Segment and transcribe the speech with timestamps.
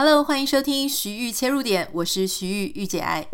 [0.00, 3.26] Hello，欢迎收听徐玉切入点，我是徐玉玉姐爱。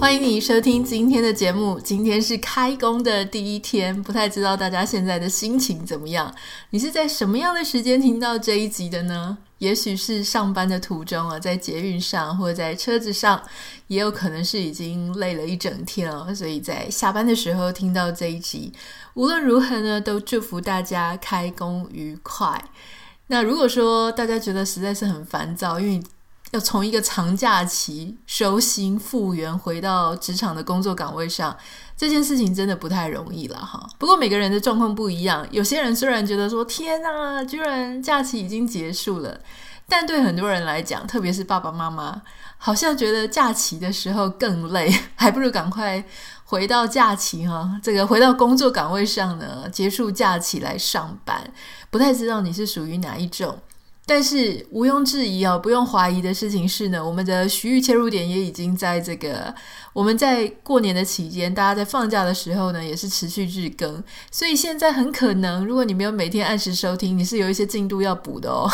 [0.00, 1.78] 欢迎你收听今天的节目。
[1.78, 6.34] 今天是开工的第一天，不太知道大家现在的心情怎么样？
[6.70, 9.38] 你是在什么样的时间听到这一集的呢？
[9.58, 13.42] 也许是上班的途中啊，在捷运上或者在车子上，
[13.88, 18.72] 也有可能是已经累了一整天了，所以在下班的时候听到这一集。
[19.14, 22.64] 无论如何呢，都祝福大家开工愉快。
[23.26, 26.02] 那如果说大家觉得实在是很烦躁，因为
[26.52, 31.54] 要从一个长假期收心复原，回到职场的工作岗位上，
[31.94, 33.86] 这件事情真的不太容易了哈。
[33.98, 39.38] 不过每个人的状况不一样，有些人虽然觉得说天哪，居然假期已经结束了，
[39.86, 42.22] 但对很多人来讲，特别是爸爸妈妈，
[42.56, 46.02] 好像觉得假期的时候更累，还不如赶快
[46.44, 51.52] 回到假期哈，这个回到工作岗位上呢，结束假期来上班。
[51.90, 53.58] 不太知道你是属于哪一种。
[54.08, 59.54] 但是毋庸置疑啊，不用怀疑的事情是呢，我们的徐玉切入点也已经在这个
[59.92, 68.66] 我们在过年的期间，大家在放假的时候呢，也是持续日更，所以现在很可能，如果你没有每天按时收听，你是有一些进度要补的哦。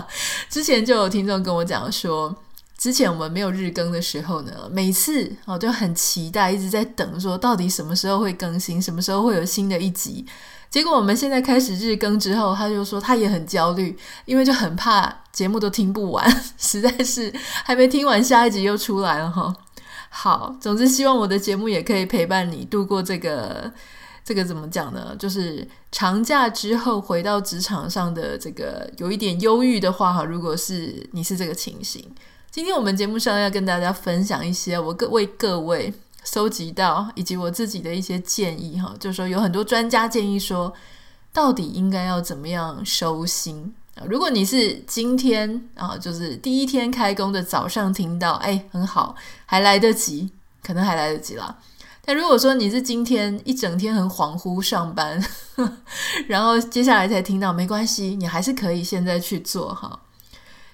[0.50, 2.36] 之前就有听众跟我讲说，
[2.76, 10.26] 之前我们没有日更的时候呢，每次我就很期待，一直在等，说到底什么时候会更新，什么时候会有新的一集。
[10.72, 17.30] 结果我们现在开始日更之后，他就说他也很焦虑，因为就很怕节目都听不完， 实在是
[17.62, 19.54] 还没听完，下一集又出来了哈。
[20.08, 23.70] 好，总之希望我的节目也可以陪伴你度过这个
[24.24, 25.14] 这个怎么讲呢？
[25.18, 30.24] 就是长假之后回到职场上的这个有一点忧郁的话哈。
[30.24, 32.02] 如果是你是这个情形，
[32.50, 35.92] 今天我们节目上要跟大家分享一些我各为各位。
[36.24, 40.72] 搜集到以及我自己的一些建议哈，就是说有很多专家建议说，
[41.32, 44.04] 到底应该要怎么样收心啊？
[44.08, 49.14] 如果你是今天啊，就是第一天开工的早上听到，哎，很好，
[49.46, 50.30] 还来得及，
[50.62, 51.58] 可能还来得及啦。
[52.04, 55.24] 但如果说你是今天一整天很恍惚上班，
[56.26, 60.00] 然后接下来才听到，没关系，你还是可以现在去做哈。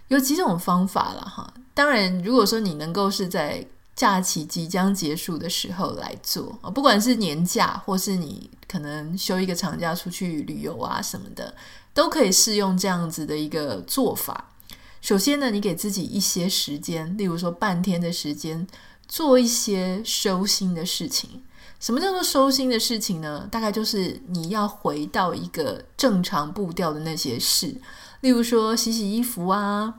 [0.08, 1.53] 有几种方法了哈。
[1.75, 3.62] 当然，如果说你能够是在
[3.98, 11.53] 假期即将结束的时候来做，不管是年假或是你可能休一个长假出去旅游啊什么的，
[11.92, 14.53] 都可以适用这样子的一个做法。
[15.00, 18.64] 首先呢，你给自己一些时间，例如说半天的时间，
[19.08, 21.42] 做一些收心的事情。
[21.81, 23.48] 什么叫做收心的事情呢？
[23.50, 27.75] 大概就是你要回到一个正常步调的那些事，
[28.20, 29.94] 例如说洗洗衣服啊。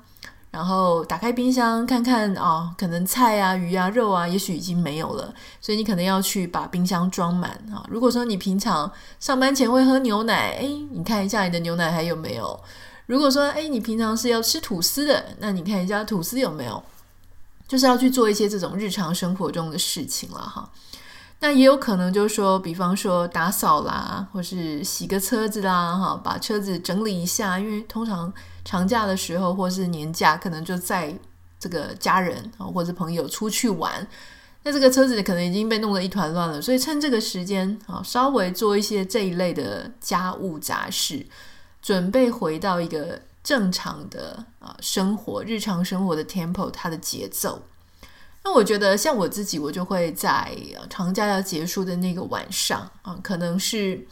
[0.59, 7.81] 然后打开冰箱看看啊、哦，可能菜啊、鱼啊、肉啊，也许已经没有了，所以你可能要去把冰箱装满啊。
[7.87, 12.59] 如果说你平常上班前会喝牛奶，哎，你看一下你的牛奶还有没有？
[13.05, 16.83] 如果说哎，你平常是要吃吐司的，那你看一下吐司有没有？
[17.65, 20.69] 就是要去做一些这种日常生活中的事情了哈。
[21.41, 28.31] 那也有可能就是说，比方说打扫啦，或是洗个车子啦，哈，把车子整理一下，因为通常
[28.65, 31.17] 长假的时候或是年假，可能就在
[31.57, 34.05] 这个家人啊或者朋友出去玩，
[34.63, 41.25] 那这个车子可能已经被弄得一团乱了，所以趁这个时间啊，稍微做一些这一类的家务杂事，
[41.81, 47.61] 准备回到一个正常的啊生活、日常生活的 tempo，它的节奏。
[48.49, 50.51] 那我觉得，像我自己，我就会在
[50.89, 54.03] 长假要结束的那个晚上啊，可能是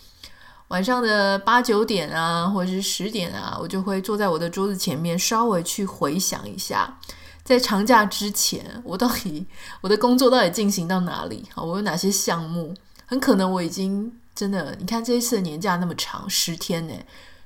[0.67, 6.99] 晚上的八九点啊，或者是十点啊，我就会坐在我的桌子前面，稍微去回想一下，
[7.43, 9.47] 在长假之前，我到底
[9.81, 11.63] 我的工作到底进行到哪里啊？
[11.63, 12.75] 我有哪些项目？
[13.07, 16.93] 很可能我已经真的，你看这一次的年假那么长，十天呢，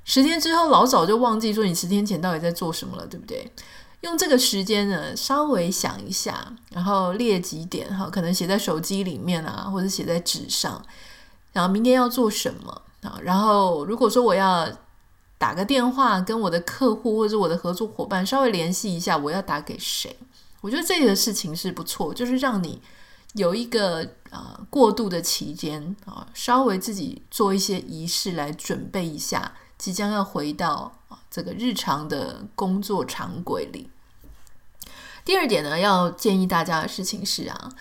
[0.03, 3.49] 十天之后老早就忘记说你十天前到底在做什么了，对不对？
[4.01, 10.83] 用这个时间呢，稍微想一下，然后列几点哈，可能写在手机里面啊，或者写在纸上，
[11.53, 13.19] 然后明天要做什么啊？
[13.21, 14.67] 然后如果说我要
[15.37, 20.17] 打个电话跟我的客户或者我的合作伙伴稍微联系一下，我要打给谁？
[20.61, 22.81] 我觉得这个事情是不错，就是让你
[23.33, 24.01] 有一个
[24.31, 30.91] 啊过渡的期间啊，稍微自己做一些仪式来准备一下，即将要回到。
[31.29, 33.89] 这个日常的工作常规里，
[35.23, 37.71] 第二点呢，要建议大家的事情是啊，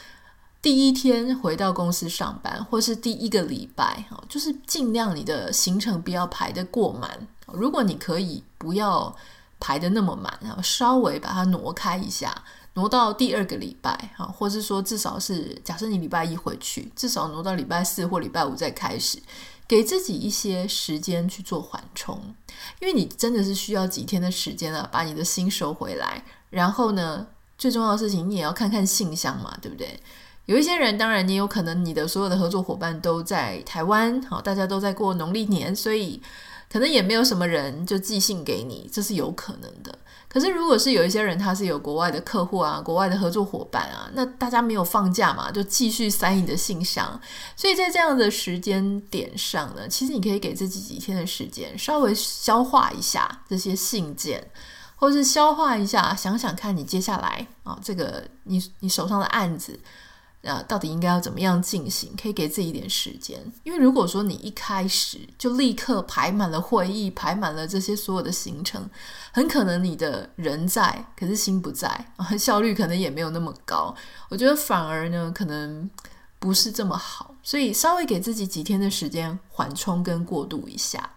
[0.63, 7.27] 第一天回到公司上班，或是第一个礼拜，就是尽量你的行程不要排得过满。
[7.47, 9.15] 如果你可以不要
[9.59, 12.45] 排得那么满，然后稍微把它挪开一下，
[12.75, 19.19] 挪到第二个礼拜，哈，或是说至少是假设你礼拜一回去，至少挪到礼拜四或礼拜五再开始，
[19.71, 22.21] 给自己一些时间去做缓冲，
[22.81, 26.25] 因为你真的是需要几天的时间啊，把你的心收回来。
[26.51, 27.25] 然后呢，
[27.57, 30.01] 最重要的事情，你也要看看信箱嘛，对不对？
[30.47, 36.21] 有一些人，当然你有可能你的所有的合作伙伴都在台湾，好，大家都在过农历年，所以
[36.73, 39.99] 可能也没有什么人就寄信给你，这是有可能的。
[40.29, 47.21] 可是如果是有一些人，他是有国外的客户啊，国外的合作伙伴啊，那大家没有放假嘛，就继续塞你的信箱。
[47.57, 54.49] 所以在这样的时间点上呢，其实你可以给自己几天的时间，稍微消化一下这些信件，
[54.95, 59.81] 或是消化一下，想想看你接下来啊，这个你你手上的案子。
[60.43, 62.15] 啊，到底应该要怎么样进行？
[62.21, 68.89] 可以给自己一点时间，因为如果说你一开始就立刻排满了会议，排满了这些所有的行程，
[69.33, 73.95] 很可能你的人在，可是心不在，效率可能也没有那么高。
[74.31, 75.91] 我觉得反而呢，可能
[76.39, 81.11] 不是这么好，所以稍微给自己几天的时间缓冲跟过渡一下。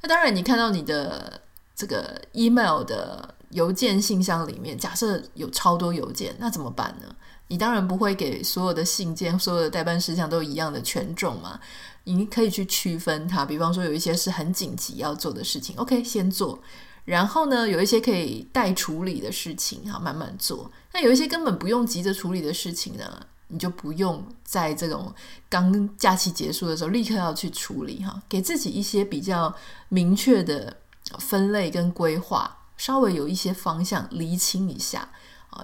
[0.00, 1.40] 那当然，你看到你的
[1.74, 7.16] 这个 email 的邮件信箱里面，假设有超多邮件，那怎么办呢？
[7.48, 11.60] 你当然不会给所有的信件、所有的待办事项都一样的权重嘛？
[12.04, 16.58] 你可以去区分它，比方说有一些是很紧急要做的事情，OK，先做。
[17.04, 20.70] 然后呢，有一些可以待处理的事情，哈，慢慢做。
[20.92, 23.04] 那有一些根本不用急着处理的事情呢，
[23.48, 25.12] 你就不用在这种
[25.50, 29.54] 刚假期结束的时候立刻要去处理，哈，给自己一些比较
[29.90, 30.74] 明确的
[31.18, 35.10] 分类跟规划，稍微有一些方向厘清一下。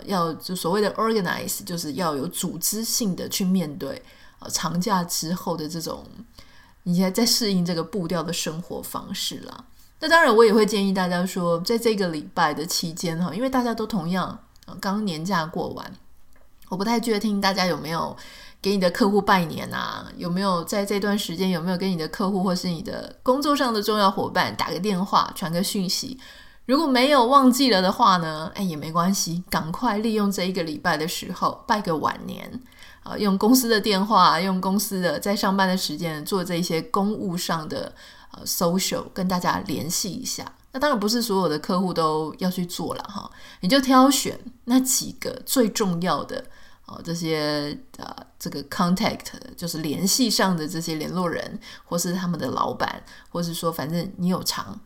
[0.05, 4.03] 要就所谓的 organize，就是要有组织性的去面对
[4.39, 6.05] 啊，长假之后的这种，
[6.85, 9.65] 你现在在适应这个步调的生活方式啦。
[10.01, 14.39] 那当然，我也会建议大家说，在这个礼拜的期间哈，因为大家都同样
[14.81, 15.93] 刚年假过完，
[16.69, 18.17] 我不太确定大家有没有
[18.63, 26.19] 给你的客户拜年啊，有没有在这段时间有没有跟你的客户或是你的工作上的重要伙伴打个电话，传个讯息。
[26.67, 32.61] 如果没有忘记了的话呢，哎，也没关系，赶快利用这一个礼拜的时候拜个晚年
[33.03, 37.93] 啊，用公司的电话，用公司的在上班的时间做这些公务上的
[38.33, 40.45] 呃 social，跟大家联系一下。
[40.71, 43.29] 那当然不是所有的客户都要去做了哈，
[43.61, 46.45] 你就挑选那几个最重要的
[46.87, 54.79] 哦，这些呃这个 contact 就是联系上的这些联络人，或是他们的老板，或是说反正你有偿。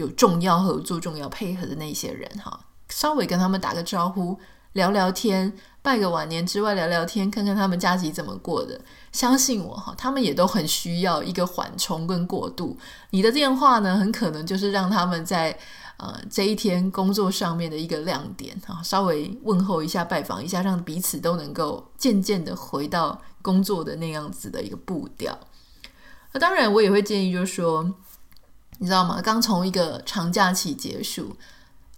[0.00, 2.58] 有重要合作、重要配合的那些人哈，
[2.88, 4.38] 稍微跟他们打个招呼，
[4.72, 5.52] 聊聊天，
[5.82, 8.80] 拜个晚年之外，聊聊天，看看他们假期怎么过的。
[9.12, 12.78] 相信我哈，他们也都很需要一个缓冲跟过渡。
[13.10, 15.58] 你的电话呢，很可能就是让他们在
[15.98, 25.38] 呃这一天工作上面的一个亮点哈，稍微问候一下、拜访一下，让彼此都能够渐渐的回到工作的那样子的一个步调。
[26.32, 27.94] 那当然，我也会建议，就是说。
[28.82, 29.20] 你知道吗？
[29.22, 31.36] 刚从一个长假期结束，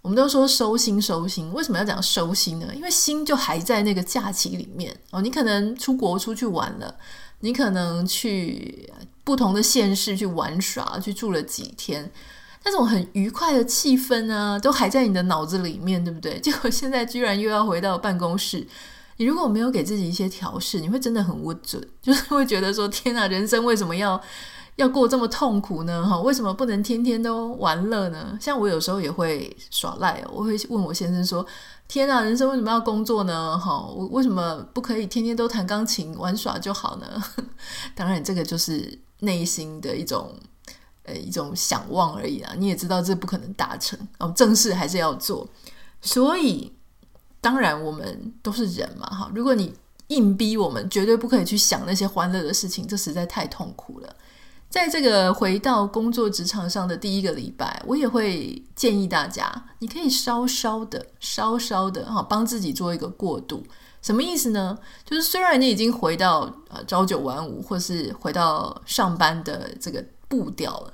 [0.01, 2.67] 我们都说收心收心，为什么要讲收心呢？
[2.75, 5.21] 因为心就还在那个假期里面哦。
[5.21, 6.93] 你可能出国出去玩了，
[7.39, 8.91] 你可能去
[9.23, 12.11] 不同的县市去玩耍，去住了几天，
[12.65, 16.37] 那种很愉快的气氛啊，都还在你的脑子里面，对不对？
[16.43, 18.67] 结果现在居然又要回到办公室，
[19.15, 24.21] 你如果没有给自己一些调试，你会真的很不准，就是会觉得说：天啊，人生为什么要？
[24.75, 26.03] 要过这么痛苦呢？
[26.07, 28.37] 哈，为什么不能天天都玩乐呢？
[28.41, 31.45] 像我有时候也会耍赖，我会问我先生说
[31.87, 33.57] ：“天啊，人生为什么要工作呢？
[33.57, 37.23] 哈，我为什么不可以天天都弹钢琴玩耍就好呢？”
[37.93, 40.35] 当然，这个就是内心的一种
[41.03, 42.53] 呃一种想望而已啊。
[42.57, 45.47] 你也知道这不可能达成哦，正事还是要做。
[46.01, 46.73] 所以，
[47.39, 49.31] 当然我们都是人嘛，哈。
[49.35, 49.73] 如果你
[50.07, 54.15] 硬逼我们，绝对不可以去想那些欢乐的事情，这实在太痛苦了。
[54.73, 63.63] 在这个回到工作职场上的第一个礼拜，我也会建议大家，你可以稍稍的、稍稍的哈，帮自己做一个过渡。
[64.01, 64.75] 什么意思呢？
[65.05, 70.93] 就是虽然你已经回到呃朝九晚五，或是回到上班的这个步调了，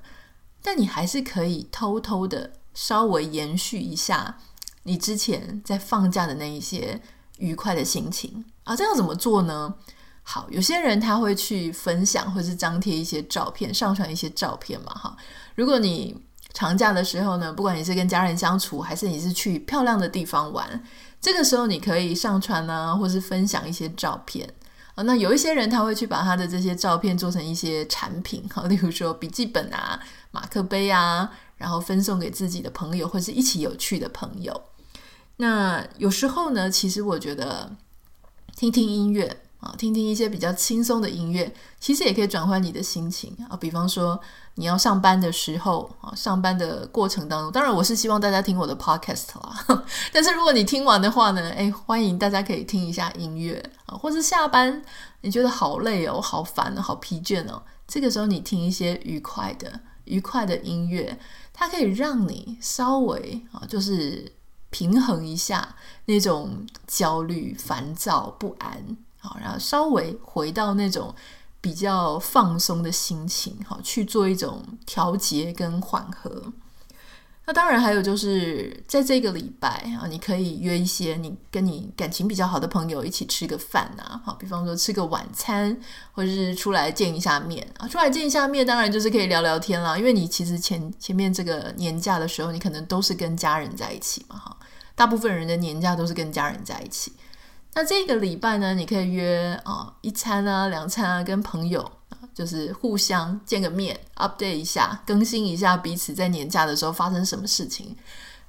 [0.62, 4.40] 但你还是可以偷偷的稍微延续一下
[4.84, 7.02] 你之前在放假的那一些
[7.38, 8.76] 愉快的心情啊。
[8.76, 9.76] 这样怎么做呢？
[10.32, 15.18] 好，有些人他会去分享，或是张贴一些照片，上传一些照片嘛，哈。
[15.56, 16.16] 如果你
[16.54, 20.84] 长假的时候呢，不管你是跟家人相处，还是你是去漂亮的地方玩，
[21.20, 24.48] 这个时候你可以上传啊，或是分享一些照片
[24.94, 25.02] 啊。
[25.02, 34.62] 那有一些人他会去把他的这些照片做成一些产品，哈，例如说笔记本啊、马克杯啊，然后分送给自己的朋友，或是一起有趣的朋友。
[35.38, 37.76] 那有时候呢，其实我觉得
[38.56, 43.58] 听听音乐啊，听听一些比较轻松的音乐，其实也可以转换你的心情啊。
[43.58, 44.20] 比方说
[44.56, 49.84] 你要上班的时候啊，上班的过程当中，当然我是希望大家听我的 podcast 啦。
[50.14, 54.82] 但是如果你听完的话呢，诶，欢迎大家可以听一下音乐啊，或是下班
[55.22, 61.20] 你觉得好累哦，好烦，好疲倦哦，这个时候你听一些愉快的、愉快的音乐，
[61.54, 64.34] 它可以让你稍微啊，就是。
[64.72, 65.76] 平衡一下
[66.06, 71.14] 那种焦虑、烦躁、不安，好，然后稍微回到那种
[71.62, 76.52] 比较放松的心情，好，去做一种调节跟缓和。
[77.46, 85.76] 那当然还有就是在这个礼拜啊，你可以约一些你跟你感情比较好的朋友一起吃个饭啊，好，比方说吃个晚餐，
[86.12, 89.98] 或者是出来见一下面啊，出来见一下面，当然就是可以聊聊天啦。
[89.98, 94.56] 因为你其实前前面这个年假的时候，你可能都是跟家人在一起嘛，哈，
[94.94, 97.12] 大部分人的年假都是跟家人在一起。
[97.80, 101.90] 那这个礼拜呢，你可以约啊一餐啊两餐啊，跟朋友。
[102.34, 107.96] 就是互相见个面，update 一下，更新一下彼此在年假的时候发生什么事情。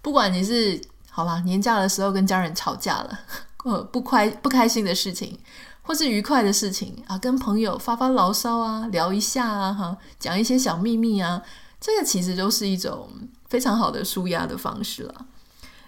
[0.02, 3.20] 不管你是好吧，年假的时候跟家人吵架了，
[3.64, 5.38] 呃，不开不开心的事情，
[5.82, 11.40] 或是愉快的事情啊，跟朋友发发牢骚啊，聊一下啊，哈，讲一些小秘密啊，
[11.80, 13.08] 这个其实都是一种
[13.48, 15.26] 非常好的舒压的方式了。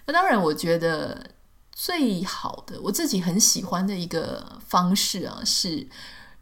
[0.05, 1.25] 那当然，我觉得
[1.73, 5.87] 最好的，我自己很喜欢的一个方式啊，是。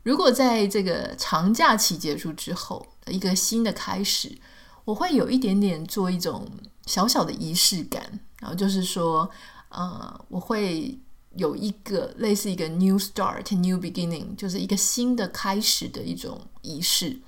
[0.03, 4.37] 如果在这个长假期结束之后，一个新的开始，
[4.83, 6.47] 我会有一点点做一种
[6.85, 9.29] 小小的仪式感，然后就是说，
[9.69, 10.99] 呃，我会
[11.35, 17.19] 有一个类似一个 new start、new beginning，就是一个新的开始的一种仪式。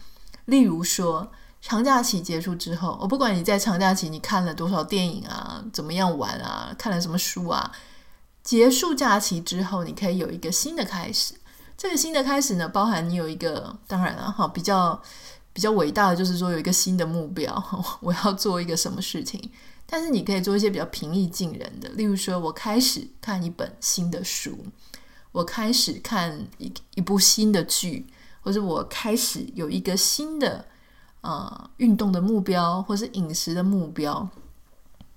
[0.45, 1.31] 例如说，
[1.61, 7.71] 长假期结束之后，我不管你在长假期你看了多少电影啊，怎么样玩啊，看了什么书啊，
[8.43, 11.33] 结束假期之后，你可以有一个新的开始。
[11.77, 15.01] 这个新的开始呢，包含你有一个，当然了哈，比较
[15.53, 17.63] 比较伟大的就是说有一个新的目标，
[18.01, 19.51] 我要做一个什么事情。
[19.85, 24.57] 但是你可以做一些比较平易近人的，例如说我开始看一本新的书，
[25.31, 28.07] 我开始看一一部新的剧，
[28.41, 30.65] 或者我开始有一个新的
[31.21, 34.27] 呃运动的目标，或是饮食的目标，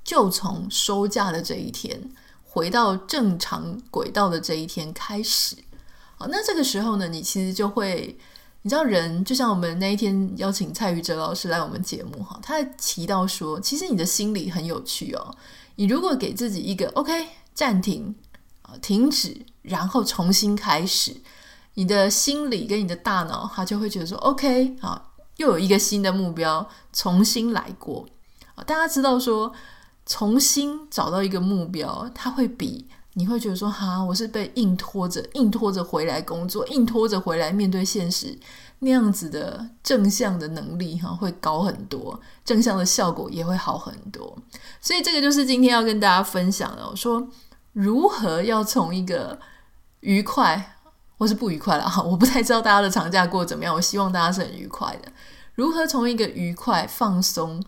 [0.04, 2.11] 就从收假的这一天
[2.57, 5.55] 回到正常轨道的这一天开始。
[6.17, 8.17] 好，那这个时候呢，你其实就会，
[8.63, 15.37] 你知道人就像我们那一天邀请蔡宇哲老师来我们节目哈，他提到说，其实你的心理很有趣哦。
[15.75, 18.15] 你如果给自己一个 OK 暂停
[18.63, 21.15] 啊，停止，然后重新开始，
[21.75, 28.09] 你的心理跟你的大脑，他就会觉得说 OK 啊，又有一个新的目标，重新来过。
[28.65, 29.53] 大家知道说，
[30.07, 32.87] 重新找到一个目标，它会比。
[33.19, 38.39] 你会觉得说哈，我是被硬拖着、硬拖着回来工作，硬拖着回来面对现实，
[38.81, 44.37] 那样子的正向的能力哈会高很多，正向的效果也会好很多。
[44.83, 47.27] 所以这个就是今天要跟大家分享的，我说
[47.73, 49.39] 如何要从一个
[50.01, 50.77] 愉快
[51.17, 55.11] 或是不愉快了哈，我不太知道大家的长假过怎么样，我希望大家是很愉快的。
[55.55, 57.65] 如何从一个愉快、放松，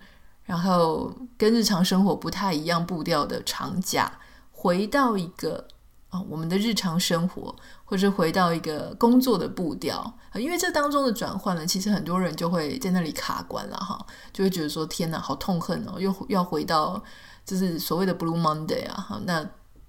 [0.48, 4.10] 然后跟日常生活不太一样步调的长假。
[4.50, 5.68] 回到一个
[6.08, 9.98] 啊，我们的日常生活，或者回到一个工作的步调
[10.32, 17.00] 啊，因为这当中的转换呢，其实很多人就会在那里卡关了哈，就会觉得说天哪，好痛恨哦，又要回到
[17.44, 19.46] 就是所谓的 Blue Monday 啊，哈那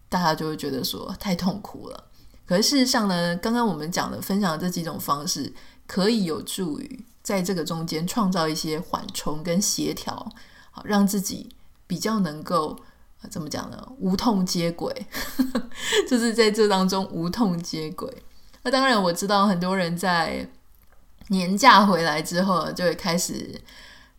[0.10, 2.04] 大家就会觉得说太痛苦了。
[2.46, 5.54] 可是事实上呢，刚刚我们讲的分享的这几种方式，
[5.88, 10.30] 可以有助于在这个中间创造一些缓冲跟协调，
[10.72, 11.50] 好让自己
[11.88, 12.78] 比较能够。
[13.30, 13.78] 怎么讲呢？
[13.98, 15.06] 无痛接轨，
[16.10, 18.10] 就是在这当中无痛接轨。
[18.64, 20.50] 那当然，我知道很多人在
[21.28, 23.62] 年假回来之后，就会开始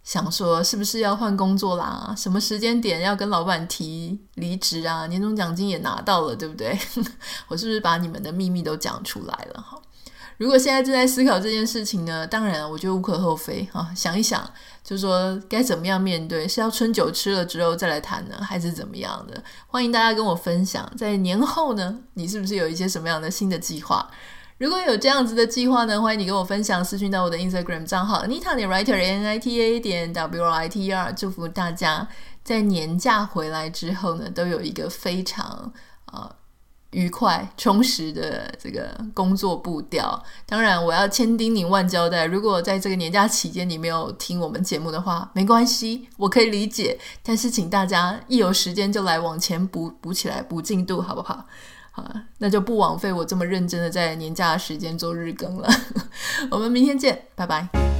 [0.04, 2.14] 想说，是不是要换工作啦？
[2.14, 5.06] 什么时间点要跟老板提离职啊？
[5.06, 6.78] 年终奖金也拿到了，对不对？
[7.48, 9.62] 我是不是把你们的秘密都讲出来了？
[9.62, 9.80] 哈。
[10.40, 13.92] 如果现在正在思考这件事情呢，当然我觉得无可厚非啊。
[13.94, 14.42] 想一想，
[14.82, 19.44] 就是说该怎么样面对，是要春酒吃了之后再来谈呢，还是怎么样的？
[19.66, 24.10] 欢迎大家跟我分享，在年后呢，你是不是有一些什么样的新的计划？
[24.56, 30.90] 如果有这样子的计划呢，欢迎你跟我分享，私讯到我的 Instagram 账号 Nita 点 Writer N I T A 点 W R I T E
[30.90, 31.12] R。
[31.12, 32.08] 祝福大家
[32.42, 35.70] 在年假回来之后呢，都有一个非常
[36.06, 36.34] 啊。
[36.90, 40.22] 愉快充实的这个工作步调。
[40.46, 46.98] 当然，我要千叮咛万交代，如果在这个年假期间你没有听我们节目的话，没关系，我可以理解。
[47.22, 51.46] 但是，请大家一有时间就来往前补补起来，补进度，好不好？
[51.92, 52.04] 好，
[52.38, 55.68] 那就不枉费我这么认真的在年假的时间做日更了。
[56.50, 57.99] 我们明天见，拜拜。